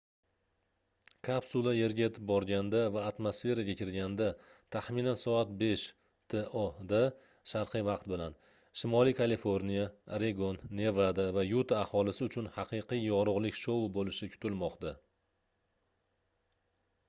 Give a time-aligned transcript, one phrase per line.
[1.27, 4.29] kapsula yerga yetib borganda va atmosferaga kirganda
[4.75, 5.83] taxminan soat 5
[6.35, 7.01] to da
[7.53, 8.39] sharqiy vaqt bilan
[8.83, 9.85] shimoliy kaliforniya
[10.19, 14.97] oregon nevada va yuta aholisi uchun haqiqiy yorug'lik shou bo'lishi kutilmoqda